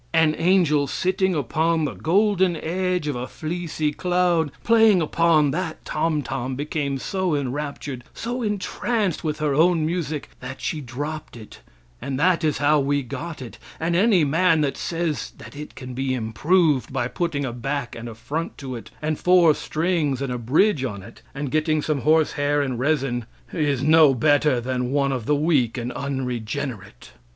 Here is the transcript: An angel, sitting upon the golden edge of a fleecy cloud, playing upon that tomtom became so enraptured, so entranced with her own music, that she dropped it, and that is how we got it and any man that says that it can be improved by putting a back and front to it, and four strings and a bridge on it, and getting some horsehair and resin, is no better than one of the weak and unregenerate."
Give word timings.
An 0.13 0.33
angel, 0.39 0.87
sitting 0.87 1.35
upon 1.35 1.85
the 1.85 1.93
golden 1.93 2.55
edge 2.55 3.07
of 3.07 3.15
a 3.15 3.27
fleecy 3.27 3.91
cloud, 3.91 4.49
playing 4.63 4.99
upon 4.99 5.51
that 5.51 5.85
tomtom 5.85 6.55
became 6.55 6.97
so 6.97 7.35
enraptured, 7.35 8.03
so 8.11 8.41
entranced 8.41 9.23
with 9.23 9.37
her 9.37 9.53
own 9.53 9.85
music, 9.85 10.29
that 10.39 10.59
she 10.59 10.81
dropped 10.81 11.37
it, 11.37 11.61
and 12.01 12.19
that 12.19 12.43
is 12.43 12.57
how 12.57 12.79
we 12.79 13.03
got 13.03 13.43
it 13.43 13.59
and 13.79 13.95
any 13.95 14.23
man 14.23 14.61
that 14.61 14.75
says 14.75 15.33
that 15.37 15.55
it 15.55 15.75
can 15.75 15.93
be 15.93 16.15
improved 16.15 16.91
by 16.91 17.07
putting 17.07 17.45
a 17.45 17.53
back 17.53 17.95
and 17.95 18.17
front 18.17 18.57
to 18.57 18.75
it, 18.75 18.89
and 19.03 19.19
four 19.19 19.53
strings 19.53 20.19
and 20.19 20.33
a 20.33 20.39
bridge 20.39 20.83
on 20.83 21.03
it, 21.03 21.21
and 21.35 21.51
getting 21.51 21.79
some 21.79 22.01
horsehair 22.01 22.59
and 22.59 22.79
resin, 22.79 23.27
is 23.53 23.83
no 23.83 24.15
better 24.15 24.59
than 24.59 24.91
one 24.91 25.11
of 25.11 25.27
the 25.27 25.35
weak 25.35 25.77
and 25.77 25.91
unregenerate." 25.91 27.11